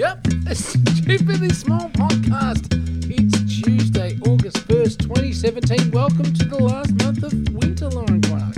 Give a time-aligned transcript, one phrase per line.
[0.00, 2.72] Yep, a stupidly small podcast.
[3.10, 5.90] It's Tuesday, August 1st, 2017.
[5.90, 8.54] Welcome to the last month of winter, Lorin Clark.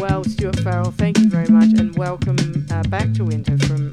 [0.00, 3.87] Well, Stuart Farrell, thank you very much, and welcome uh, back to winter from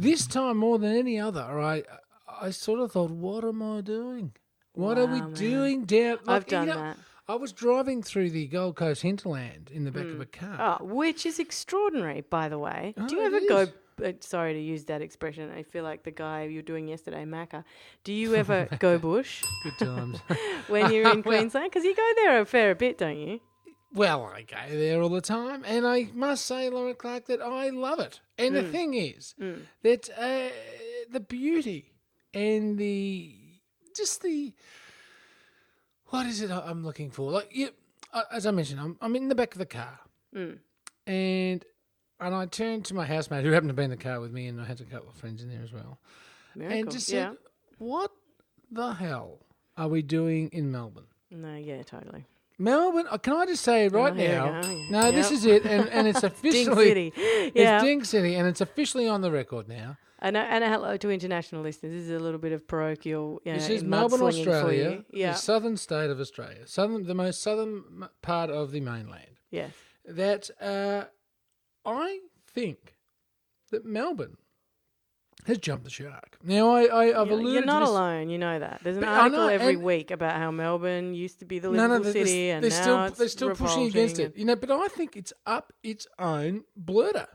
[0.00, 1.82] this time more than any other, I,
[2.40, 4.32] I sort of thought, what am I doing?
[4.72, 5.32] What are we man.
[5.34, 6.18] doing down?
[6.24, 6.96] like, I've you done know, that.
[7.28, 10.78] I was driving through the Gold Coast hinterland in the back of a car.
[10.80, 12.94] Oh, which is extraordinary, by the way.
[13.06, 13.72] Do you Oh, ever go?
[14.04, 15.50] Uh, sorry to use that expression.
[15.50, 17.64] I feel like the guy you were doing yesterday, Macca.
[18.02, 20.18] Do you ever go bush Good times.
[20.68, 21.70] when you're in Queensland?
[21.70, 23.40] Because you go there a fair bit, don't you?
[23.92, 27.70] Well, I go there all the time, and I must say, Laura Clark, that I
[27.70, 28.20] love it.
[28.38, 28.62] And Mm.
[28.62, 29.34] the thing is
[29.82, 30.50] that uh,
[31.10, 31.92] the beauty
[32.32, 33.34] and the
[33.96, 34.54] just the
[36.06, 37.30] what is it I'm looking for?
[37.30, 37.70] Like, you,
[38.12, 39.98] uh, as I mentioned, I'm, I'm in the back of the car,
[40.34, 40.58] Mm.
[41.06, 41.64] and
[42.20, 44.46] and I turned to my housemate who happened to be in the car with me,
[44.46, 45.98] and I had a couple of friends in there as well,
[46.54, 46.78] Miracle.
[46.78, 47.30] and just yeah.
[47.30, 47.38] said,
[47.78, 48.12] "What
[48.70, 49.46] the hell
[49.76, 52.26] are we doing in Melbourne?" No, yeah, totally.
[52.60, 54.60] Melbourne, uh, can I just say right Oh, now?
[54.90, 57.12] No, this is it, and, and it's Ding officially City.
[57.16, 57.80] it's Yeah.
[57.82, 59.96] Ding City, and it's officially on the record now.
[60.22, 61.92] And a, and a hello to international listeners.
[61.94, 63.40] This is a little bit of parochial.
[63.46, 65.02] You know, This is Melbourne, Australia.
[65.10, 65.32] Yeah.
[65.32, 69.38] the southern state of Australia, southern, the most southern part of the mainland.
[69.50, 69.72] yes.
[70.06, 71.04] That uh,
[71.86, 72.18] I
[72.52, 72.96] think
[73.70, 74.36] that Melbourne
[75.46, 76.38] has jumped the shark.
[76.42, 77.90] Now, I, I I've You're, alluded you're not to this.
[77.90, 78.30] alone.
[78.30, 78.80] You know that.
[78.82, 81.58] There's an But I article know, every and- week about how Melbourne used to be
[81.58, 83.86] the No, livable no, they're, city, they're, and they're now still it's they're still pushing
[83.86, 84.56] against it, you know.
[84.56, 87.26] But I think it's up its own blurter.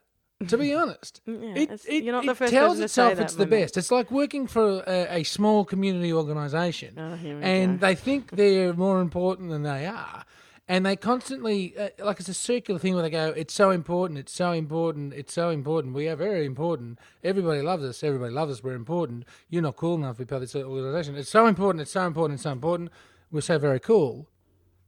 [0.50, 2.84] To be honest, Yeah, it, it's- it, you're not it the first tells person to
[2.86, 3.78] itself that, it's the best.
[3.78, 7.88] It's like working for a, a small community organisation, Oh, here we and go.
[7.88, 10.26] they think they're more important than they are,
[10.68, 14.20] and they constantly uh, like it's a circular thing where they go, "It's so important,
[14.20, 15.94] it's so important, it's so important.
[15.94, 17.00] We are very important.
[17.24, 18.04] Everybody loves us.
[18.04, 18.64] Everybody loves us.
[18.64, 19.26] We're important.
[19.50, 21.16] You're not cool enough to be part of this organisation.
[21.16, 21.82] It's so important.
[21.82, 22.36] It's so important.
[22.36, 22.92] It's so important.
[23.32, 24.28] We're so very cool."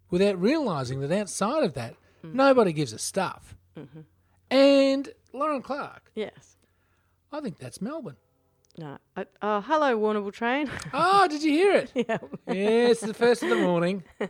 [0.09, 2.33] Without realising that outside of that, Mm.
[2.33, 3.55] nobody gives a stuff.
[3.77, 3.99] Mm-hmm.
[4.49, 6.57] And Lorin Clark, yes.
[7.31, 8.15] I think that's Melbourne.
[8.79, 8.97] No.
[9.15, 10.69] Uh, oh, hello, Warrnambool train.
[10.93, 11.91] Oh, did you hear it?
[11.95, 12.17] yeah.
[12.47, 14.03] yeah, it's the first of the morning.
[14.21, 14.27] I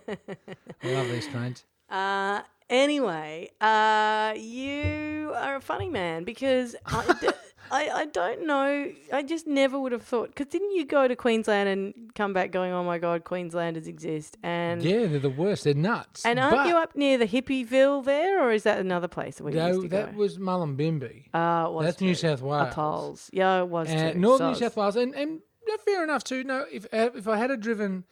[0.84, 1.66] love these trains.
[1.90, 7.28] Uh, anyway, uh, you are a funny man because I, d-
[7.72, 8.92] I, I don't know.
[9.12, 10.30] I just never would have thought.
[10.30, 14.38] Because didn't you go to Queensland and come back going, oh my God, Queenslanders exist?
[14.44, 15.64] And Yeah, they're the worst.
[15.66, 16.26] They're nuts.
[16.26, 19.60] and aren't but, you up near the Hippieville there, or is that another place you
[19.60, 20.18] No, used to that go?
[20.18, 21.26] was Mullumbimby.
[21.34, 22.16] Uh, it was That's New.
[22.16, 22.68] South Wales.
[22.72, 23.30] Atolls.
[23.34, 24.20] Yeah, it was Uh, too.
[24.20, 24.56] Northern New.
[24.56, 24.96] South Wales.
[24.96, 25.42] And, and
[25.86, 26.44] fair enough, too.
[26.44, 28.06] No, if, uh, if I had have driven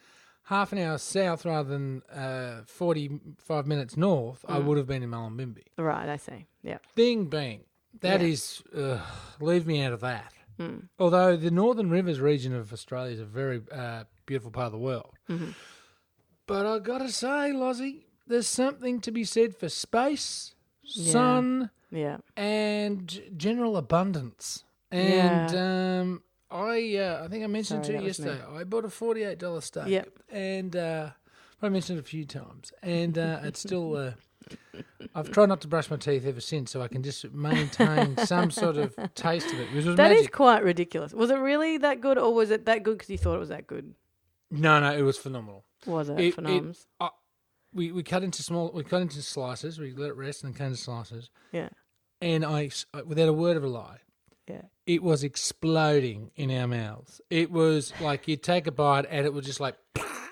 [0.44, 4.64] half an hour south rather than uh, 45 minutes north, I Mm.
[4.66, 5.64] would have been in Mullumbimby.
[5.76, 6.46] Right, I see.
[6.62, 6.78] Yeah.
[6.94, 7.60] Thing being,
[8.00, 8.26] that Yeah.
[8.26, 8.62] is,
[9.40, 10.32] leave me out of that.
[10.58, 10.88] Mm.
[10.98, 14.78] Although the Northern Rivers region of Australia is a very uh, beautiful part of the
[14.78, 15.12] world.
[15.28, 15.50] Mm-hmm.
[16.46, 21.12] But i got to say, Lozzie, there's something to be said for space, Yeah.
[21.12, 22.18] sun, Yeah.
[22.36, 24.64] and general abundance.
[24.90, 28.88] And um, I, uh, I think I mentioned Sorry, to you yesterday, I bought a
[28.90, 30.08] forty-eight dollar steak, Yep.
[30.30, 31.10] and uh,
[31.60, 34.14] I mentioned it a few times, and uh, it's still.
[34.50, 34.82] Uh,
[35.14, 38.50] I've tried not to brush my teeth ever since, so I can just maintain some
[38.50, 39.72] sort of taste of it.
[39.74, 40.32] Which was That is magic.
[40.32, 41.12] quite ridiculous.
[41.14, 43.48] Was it really that good, or was it that good because you thought it was
[43.50, 43.94] that good?
[44.50, 45.64] no, no, it was phenomenal.
[45.86, 47.08] Was it, It- for it- uh,
[47.74, 49.78] we we cut into small, we cut into slices.
[49.78, 51.30] We let it rest and cut into slices.
[51.52, 51.68] Yeah.
[52.22, 53.98] And I, s- without a word of a lie,
[54.48, 54.62] Yeah.
[54.86, 57.20] it was exploding in our mouths.
[57.28, 59.76] It was like you'd take a bite and it was just like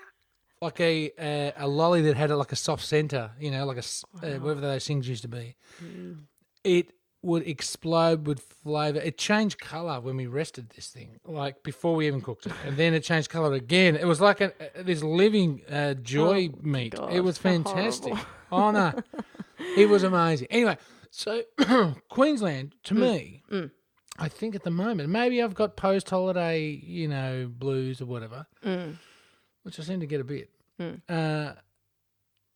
[0.67, 3.87] like a a, a lolly that had like a soft center, you know, like a
[3.91, 5.45] s uh, whatever those things used to be.
[6.63, 6.85] It
[7.21, 8.99] would explode with flavor.
[8.99, 11.09] It changed color when we rested this thing,
[11.41, 13.95] like before we even cooked it, and then it changed color again.
[13.95, 14.51] It was like a,
[14.89, 16.93] this living uh, joy meat.
[16.95, 18.13] God, it was fantastic.
[18.51, 18.93] Oh no,
[19.75, 20.47] it was amazing.
[20.51, 20.77] Anyway,
[21.09, 21.31] so
[22.09, 23.71] Queensland to me, Mm.
[24.17, 26.59] I think at the moment maybe I've got post holiday,
[26.99, 28.97] you know, blues or whatever, Mm.
[29.65, 30.49] Which I seem to get a bit.
[30.79, 31.01] Mm.
[31.09, 31.53] Uh,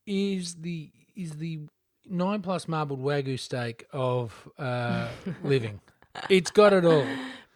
[0.06, 1.60] is the is the
[2.08, 5.08] nine plus marbled wagyu steak of uh,
[5.42, 5.80] living?
[6.28, 7.06] It's got it all.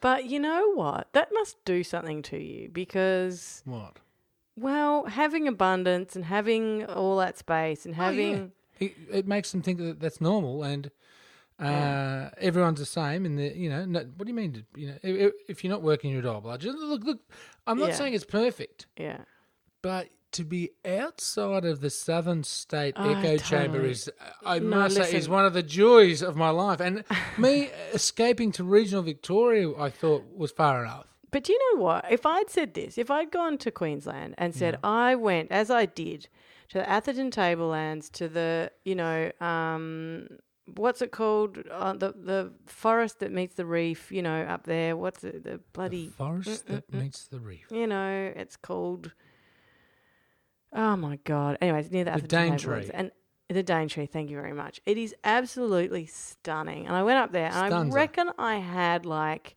[0.01, 1.07] But you know what?
[1.13, 3.97] That must do something to you because, What?
[4.57, 8.25] well, having abundance and having all that space and Oh, yeah.
[8.27, 8.51] having.
[8.79, 10.91] It, it makes them think that that's normal, and
[11.57, 13.85] Uh, everyone's the same, and the you know.
[13.85, 14.65] No, what do you mean?
[14.75, 17.19] You know, if, if you're not working your blood, look, look.
[17.65, 17.95] I'm not Yeah.
[17.95, 19.19] saying it's perfect, Yeah.
[19.85, 24.09] But to be outside of the southern state Oh, echo chamber is,
[24.43, 26.79] I No, must say, is one of the joys of my life.
[26.81, 27.03] And
[27.37, 31.07] me escaping to regional Victoria, I thought was far enough.
[31.31, 32.05] But do you know what?
[32.09, 35.85] If I'd said this, if I'd gone to Queensland and said I went as I
[35.85, 36.27] did
[36.69, 40.27] to the Atherton Tablelands, to the you know um,
[40.75, 44.95] what's it called uh, the the forest that meets the reef, you know up there.
[44.97, 45.43] What's it?
[45.43, 47.67] The bloody Forest that meets the reef.
[47.69, 49.13] you know it's called.
[50.75, 51.57] Oh my god!
[51.61, 52.57] Anyways, near the, Atherton Daintree.
[52.57, 53.11] Tablelands and.
[53.47, 54.81] The Daintree, thank you very much.
[54.87, 56.87] It is absolutely stunning.
[56.87, 59.55] And I went up there and I reckon I had like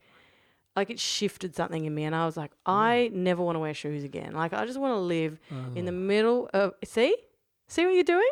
[0.79, 2.57] like it shifted something in me and I was like, mm.
[2.67, 4.35] I never want to wear shoes again.
[4.35, 5.39] Like I just want to live
[5.75, 5.95] in the oh.
[5.95, 7.17] middle of see?
[7.67, 8.31] See what you're doing?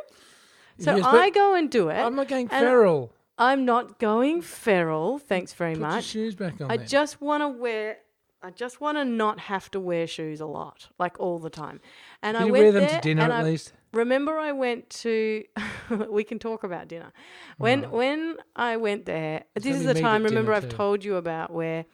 [0.79, 1.99] So Yes, I go and do it.
[1.99, 3.13] I'm not going feral.
[3.39, 6.05] I'm not going feral, thanks very Put your much.
[6.05, 6.71] shoes back on.
[6.71, 6.87] I then.
[6.87, 7.99] just want to wear.
[8.47, 11.81] I just want to not have to wear shoes a lot, like all the time.
[12.23, 13.73] And I you went wear them there to dinner at I, least?
[13.93, 15.43] Remember, I went to.
[16.11, 17.13] we can talk about dinner.
[17.59, 20.23] When when I went there, this is the time.
[20.23, 20.77] Remember, I've too.
[20.77, 21.87] told you about where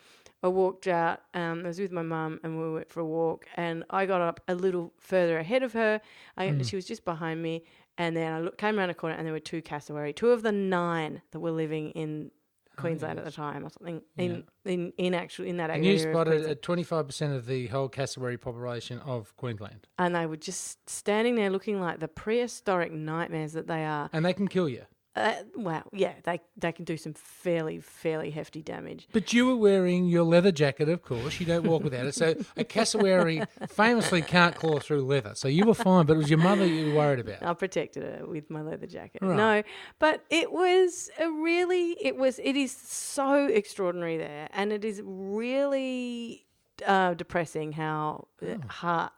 [0.43, 1.20] I walked out.
[1.32, 3.46] Um, I was with my mum, and we went for a walk.
[3.56, 6.02] And I got up a little further ahead of her.
[6.37, 6.69] I, Mm.
[6.69, 7.64] She was just behind me,
[7.96, 10.43] and then I look, came around a corner, and there were two cassowary, two of
[10.43, 12.31] the nine that were living in
[12.76, 14.02] Queensland at the time, or something.
[14.16, 15.92] In in in actual in that And area.
[15.92, 19.86] you spotted at 25% of the whole cassowary population of Queensland.
[19.98, 24.08] and they were just standing there looking like the prehistoric nightmares that they are.
[24.12, 24.84] And they can kill you.
[25.14, 29.09] Uh, wow, yeah, they they can do some fairly fairly hefty damage.
[29.12, 31.38] But you were wearing your leather jacket, of course.
[31.38, 32.14] You don't walk without it.
[32.14, 35.32] So a cassowary famously can't claw through leather.
[35.35, 37.43] So you were fine, but it was your mother you were worried about.
[37.43, 39.20] I protected her with my leather jacket.
[39.20, 39.37] Right.
[39.37, 39.62] No,
[39.99, 45.03] but it was a really it was it is so extraordinary there, and it is
[45.05, 46.47] really
[46.87, 49.09] uh, depressing how Oh.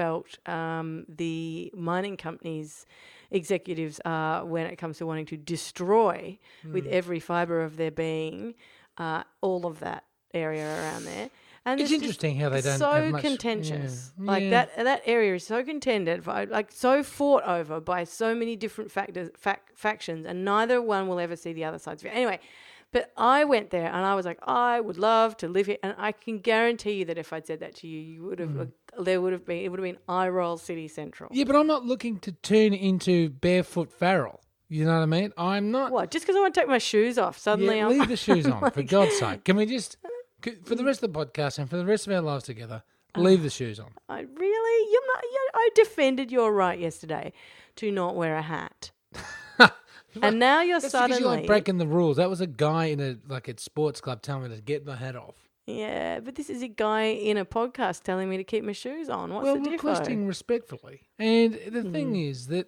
[0.00, 2.86] Heartfelt um, the mining companies
[3.30, 6.38] executives are when it comes to wanting to destroy
[6.72, 6.92] with Hmm.
[6.92, 8.54] every fibre of their being
[8.98, 10.04] uh, all of that
[10.34, 11.30] area around there.
[11.64, 14.12] And It's interesting how they don't so have much- contentious.
[14.18, 14.24] yeah.
[14.32, 14.50] Like Yeah.
[14.50, 19.28] that that area is so contended, like so fought over by so many different factors,
[19.36, 22.10] fac- factions, and neither one will ever see the other side's view.
[22.12, 22.40] Anyway,
[22.92, 25.94] but I went there and I was like, I would love to live here, and
[25.98, 28.70] I can guarantee you that if I'd said that to you, you would have Mm.
[28.98, 31.30] there would have been it would have been eye roll city central.
[31.32, 34.40] Yeah, but I'm not looking to turn into barefoot Farrell.
[34.68, 35.32] You know what I mean?
[35.36, 35.90] I'm not.
[35.90, 36.10] What?
[36.12, 38.46] Just because I want to take my shoes off, suddenly Yeah, I'm leave the shoes
[38.54, 39.44] on, for God's sake.
[39.44, 39.96] Can we just,
[40.64, 42.84] for the rest of the podcast and for the rest of our lives together,
[43.16, 43.90] leave the shoes on?
[44.08, 45.22] I really, you're not.
[45.24, 47.32] You, I defended your right yesterday
[47.76, 48.92] to not wear a hat,
[50.22, 52.16] and now you're That's suddenly you like breaking the rules.
[52.16, 54.96] That was a guy in a like a sports club telling me to get my
[54.96, 55.36] hat off.
[55.66, 59.08] Yeah, but this is a guy in a podcast telling me to keep my shoes
[59.08, 59.32] on.
[59.32, 59.82] What's well, the difference?
[59.82, 61.02] Well, requesting respectfully.
[61.18, 61.92] And the Hmm.
[61.92, 62.66] thing is that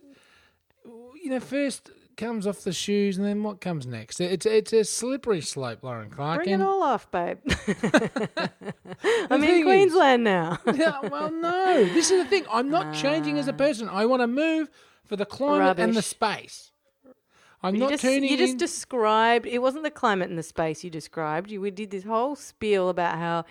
[1.22, 4.20] you know first comes off the shoes, and then what comes next?
[4.20, 6.44] It's it's a slippery slope, Lorin Clark.
[6.44, 7.38] Bring it all off, babe.
[9.30, 10.58] I'm in is- Queensland now.
[10.74, 11.84] yeah, well, no.
[11.86, 12.44] This is the thing.
[12.50, 13.88] I'm not changing as a person.
[13.88, 14.70] I want to move
[15.04, 16.71] for the climate and the space.
[17.62, 19.46] I'm you not just, turning you just in- described.
[19.46, 21.50] It wasn't the climate and the space you described.
[21.50, 23.44] You we did this whole spiel about how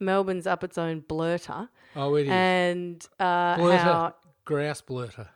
[0.00, 2.30] Melbourne's up its own blurter, oh, it is.
[2.30, 3.78] and uh, blurter.
[3.78, 4.14] how
[4.44, 5.28] Grouse blurter.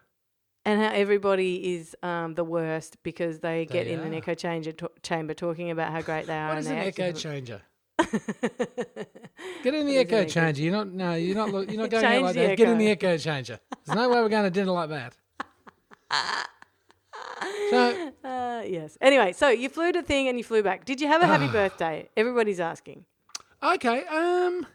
[0.65, 4.73] and how everybody is um, the worst because they get They in an echo changer
[4.73, 6.51] to- chamber talking about how great they are.
[6.51, 7.63] What is an echo changer?
[8.01, 8.97] Get in the
[9.63, 10.63] What is an echo echo- changer.
[10.63, 10.89] You're not.
[10.93, 11.49] No, you're not.
[11.71, 12.57] You're not going out like that.
[12.57, 13.59] Get in the echo changer.
[13.85, 15.17] There's no way we're going to dinner like that.
[17.71, 18.99] So Uh, yes.
[19.01, 20.85] Anyway, so you flew to thing and you flew back.
[20.85, 22.09] Did you have a happy birthday?
[22.17, 23.05] Everybody's asking.
[23.63, 24.05] okay.
[24.07, 24.67] Um.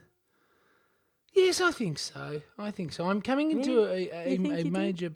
[1.34, 2.40] Yes, I think so.
[2.58, 3.08] I think so.
[3.10, 5.10] I'm coming into a, a, a, a major.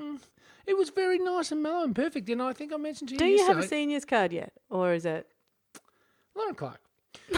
[0.00, 0.18] Mm,
[0.66, 3.18] it was very nice and mellow and perfect, and I think I mentioned to you.
[3.20, 5.28] Do you have a seniors card yet, or is it?
[6.36, 6.80] Lorin Clark.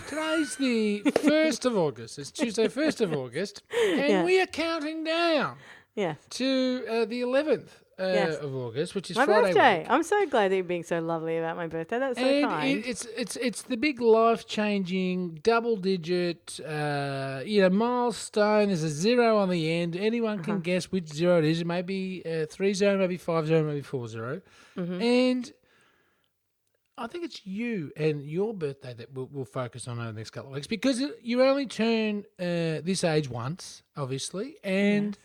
[0.08, 2.18] Today's the 1st of August.
[2.18, 3.62] It's Tuesday, 1st of August.
[3.84, 4.24] And Yeah.
[4.24, 5.58] we are counting down
[5.94, 6.16] Yes.
[6.30, 8.36] to uh, the 11th uh, Yes.
[8.36, 9.78] of August, which is My Friday birthday.
[9.80, 9.86] week.
[9.90, 11.98] I'm so glad that you're being so lovely about my birthday.
[11.98, 12.78] That's so And kind.
[12.78, 18.66] it, it's it's it's the big life changing double digit uh, you know milestone.
[18.68, 19.96] There's a zero on the end.
[19.96, 20.44] Anyone Uh-huh.
[20.44, 21.60] can guess which zero it is.
[21.62, 24.42] It may be uh, three zero, maybe five zero, maybe four zero.
[24.76, 25.00] Mm-hmm.
[25.02, 25.52] And
[26.98, 30.30] I think it's you and your birthday that we'll, we'll focus on over the next
[30.30, 35.18] couple of weeks because you only turn uh, this age once, obviously, and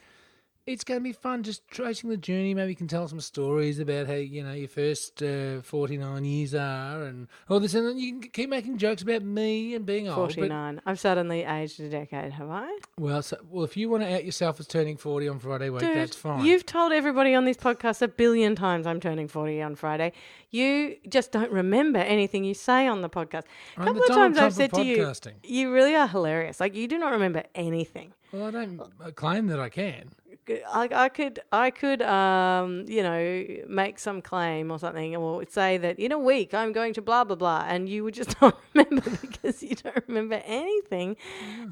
[0.66, 2.54] it's going to be fun just tracing the journey.
[2.54, 6.26] Maybe you can tell some stories about how you know your first uh, forty nine
[6.26, 9.86] years are, and all this, and then you can keep making jokes about me and
[9.86, 10.34] being old.
[10.34, 10.82] Forty nine.
[10.86, 12.80] I've suddenly aged a decade, have I?
[12.98, 15.82] well, so, well, if you want to out yourself as turning forty on Friday week,
[15.82, 16.46] Dude, that's fine.
[16.46, 20.14] You've told everybody on this podcast a billion times I'm turning 40 on Friday.
[20.50, 23.44] You just don't remember anything you say on the podcast.
[23.78, 25.12] A couple of times I've said to you,
[25.44, 26.60] you really are hilarious.
[26.60, 28.14] Like, you do not remember anything.
[28.32, 30.12] Well, I don't claim that I can.
[30.50, 35.78] I, I could, I could, um, you know, make some claim or something, or say
[35.78, 38.60] that in a week I'm going to blah blah blah, and you would just not
[38.74, 41.18] remember because you don't remember anything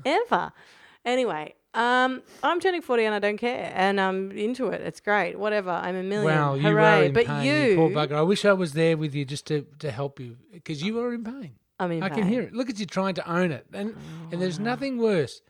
[0.05, 0.51] ever.
[1.05, 4.81] Anyway, um, I'm turning forty and I don't care, and I'm into it.
[4.81, 5.37] It's great.
[5.37, 5.71] Whatever.
[5.71, 6.25] I'm a million.
[6.25, 6.97] Well, you Hooray!
[6.99, 8.15] were in but pain, you, poor bugger.
[8.15, 11.13] I wish I was there with you just to, to help you because you were
[11.13, 11.55] in pain.
[11.79, 12.53] I'm in I can hear it.
[12.53, 13.95] Look at you trying to own it, and
[14.31, 15.41] and there's nothing worse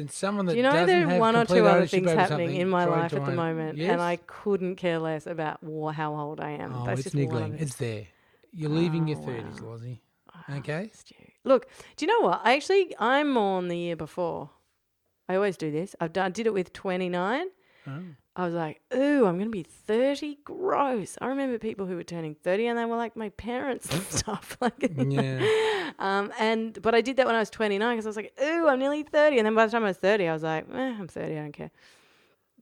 [0.00, 2.68] than someone that Do you know there are one or two other things happening in
[2.68, 3.90] my life at the moment, Yes?
[3.92, 6.74] and I couldn't care less about wha- how old I am.
[6.74, 7.54] oh, That's it's niggling.
[7.58, 8.06] It's there.
[8.52, 10.00] You're leaving your Oh, thirties, Lozzie.
[10.34, 10.90] Oh, okay.
[10.92, 11.14] Stu.
[11.44, 12.40] Look, do you know what?
[12.44, 14.50] I actually I'm on the year before.
[15.28, 15.94] I always do this.
[16.00, 17.46] I've done, I did it with 29.
[17.86, 17.92] Oh.
[18.36, 20.38] I was like, ooh, I'm going to be 30.
[20.44, 21.16] Gross.
[21.20, 24.56] I remember people who were turning 30 and they were like my parents and stuff.
[24.60, 25.38] Like, Yeah.
[25.98, 28.68] Um, and but I did that when I was 29 because I was like, ooh,
[28.68, 29.38] I'm nearly 30.
[29.38, 31.32] And then by the time I was 30, I was like, eh, I'm 30.
[31.32, 31.70] I don't care.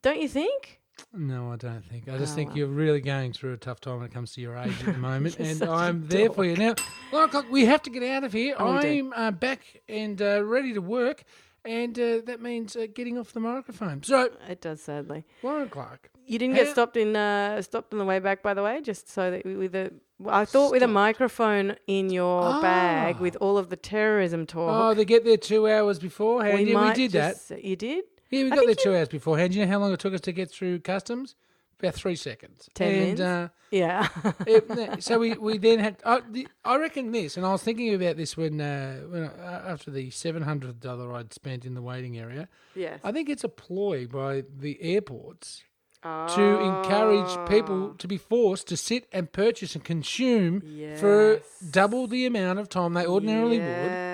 [0.03, 0.81] Don't you think?
[1.13, 2.09] No, I don't think.
[2.09, 2.59] I just Oh, think well.
[2.59, 4.99] you're really going through a tough time when it comes to your age at the
[4.99, 6.75] moment, and I'm there for you now.
[7.13, 7.47] Look, o'clock.
[7.51, 8.57] we have to get out of here.
[8.59, 8.67] Oh.
[8.67, 11.23] I'm uh, back and uh, ready to work,
[11.65, 14.03] and uh, that means uh, getting off the microphone.
[14.03, 15.25] So, It does, sadly.
[15.43, 18.63] Warren Clark, You didn't get stopped in uh, stopped on the way back, by the
[18.63, 19.91] way, just so that with a.
[20.27, 20.93] I thought with a Stopped.
[20.93, 23.23] microphone in your bag Ah.
[23.23, 24.71] with all of the terrorism talk.
[24.71, 26.69] oh, they get there two hours beforehand.
[26.69, 27.35] yeah, we did that.
[27.35, 29.55] just- You did Yeah, we I got there think two hours beforehand.
[29.55, 31.35] You know how long it took us to get through customs?
[31.81, 32.69] About three seconds.
[32.75, 33.21] Ten and, minutes?
[33.21, 34.09] Uh, yeah.
[34.47, 37.95] it, so we, we then had I, the, I reckon this, and I was thinking
[37.95, 41.83] about this when uh, when uh, after the seven hundred dollar I'd spent in the
[41.83, 42.49] waiting area.
[42.75, 42.99] yes.
[43.05, 45.63] I think it's a ploy by the airports
[46.03, 50.61] to encourage people to be forced to sit and purchase and consume
[50.97, 51.41] for
[51.71, 54.09] double the amount of time they ordinarily would.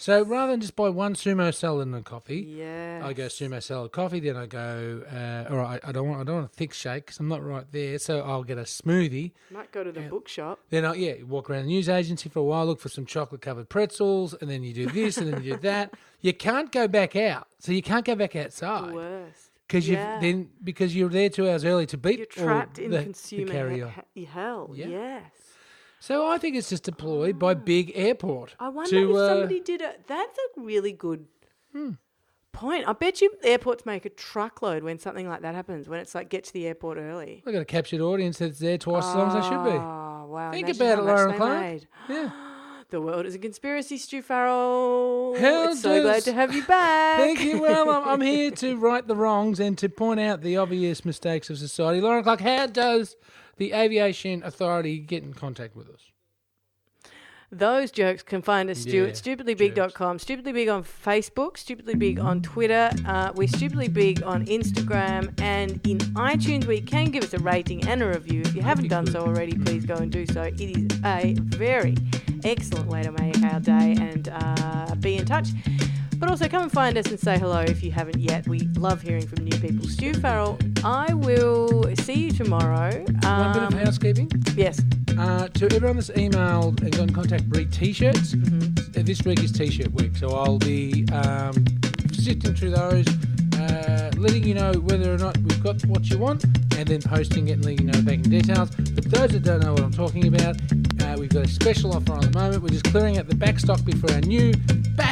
[0.00, 3.02] So rather than just buy one sumo salad and a coffee, Yes.
[3.02, 4.20] I go sumo salad coffee.
[4.20, 7.06] Then I go, uh, all right, I don't want I don't want a thick shake
[7.06, 7.98] because I'm not right there.
[7.98, 9.32] So I'll get a smoothie.
[9.50, 10.60] Might go to the bookshop.
[10.70, 13.40] Then I yeah walk around the news agency for a while, look for some chocolate
[13.40, 15.94] covered pretzels, and then you do this and then you do that.
[16.20, 19.47] You can't go back out, so you can't go back outside Worst.
[19.68, 20.12] Because you Yeah.
[20.14, 23.04] have then because you're there two hours early to beat You're trapped in the, the
[23.04, 23.94] consumer carrier.
[24.14, 24.70] he- he- hell.
[24.74, 24.86] Yeah.
[24.86, 25.30] Yes.
[26.00, 28.54] So I think it's just deployed by big airport.
[28.58, 30.04] I wonder to, if uh, somebody did it.
[30.06, 31.26] That's a really good
[31.72, 31.90] Hmm.
[32.52, 32.88] point.
[32.88, 35.88] I bet you airports make a truckload when something like that happens.
[35.88, 37.42] When it's like get to the airport early.
[37.46, 39.76] I've got a captured audience that's there twice as long as I should be.
[39.76, 40.50] Oh wow!
[40.50, 41.60] Think imagine about it, Lorin Clark.
[41.60, 41.88] made.
[42.08, 42.30] Yeah.
[42.90, 45.36] The world is a conspiracy, Stu Farrell.
[45.38, 47.18] How it's so glad to have you back.
[47.18, 47.60] Thank you.
[47.60, 51.50] Well, I'm, I'm here to right the wrongs and to point out the obvious mistakes
[51.50, 52.00] of society.
[52.00, 53.16] Lorin Clark, how does
[53.58, 56.00] the Aviation Authority get in contact with us?
[57.50, 62.18] Those jokes can find us, Stu, Yeah, at stupidlybig.com, stupidly big on Facebook, stupidly big
[62.18, 62.90] on Twitter.
[63.06, 67.38] Uh, we're stupidly big on Instagram and in iTunes, where you can give us a
[67.38, 68.42] rating and a review.
[68.42, 70.42] If you haven't done so already, please go and do so.
[70.42, 71.96] It is a very
[72.44, 75.48] excellent way to make our day and uh, be in touch.
[76.18, 78.46] But also come and find us and say hello if you haven't yet.
[78.48, 79.86] We love hearing from new people.
[79.88, 82.90] Stu Farrell, I will see you tomorrow.
[83.22, 84.30] One bit of Um, housekeeping.
[84.56, 84.80] yes.
[85.16, 88.34] Uh, to everyone that's emailed and got in contact, read t-shirts.
[88.34, 91.54] Uh, This week is t-shirt week, so I'll be um,
[92.12, 93.06] sifting through those,
[93.60, 96.44] uh, letting you know whether or not we've got what you want,
[96.76, 98.70] and then posting it and letting you know the banking details.
[98.70, 100.56] But those that don't know what I'm talking about,
[101.02, 102.62] uh, we've got a special offer on the moment.
[102.62, 104.52] We're just clearing out the back stock before our new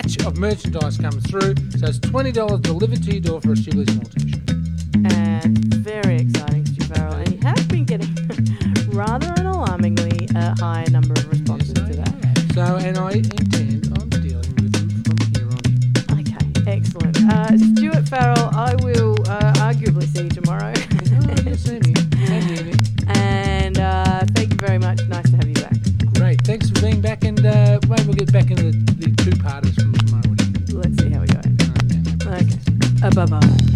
[0.06, 1.54] batch of merchandise comes through.
[1.78, 5.12] So it's twenty dollars delivered to your door for a Stupidly Small t-shirt.
[5.12, 7.14] and very exciting, Stu Farrell.
[7.14, 8.14] And you have been getting
[8.88, 12.52] rather an alarmingly uh, high number of responses to that.
[12.54, 16.20] So, and I intend on dealing with them from here on.
[16.20, 17.18] Okay, excellent.
[17.28, 20.72] Uh, Stuart Farrell, I will uh, arguably see you tomorrow.
[21.46, 21.94] You see me.
[22.28, 22.72] And hear me.
[23.06, 25.00] and uh, thank you very much.
[25.08, 25.74] Nice to have you back.
[26.14, 26.40] Great.
[26.42, 29.36] Thanks for being back, and uh, maybe we'll get back into the, the two
[33.14, 33.75] parters from